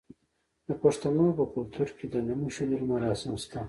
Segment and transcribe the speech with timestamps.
[0.67, 3.59] د پښتنو په کلتور کې د نوم ایښودلو مراسم شته.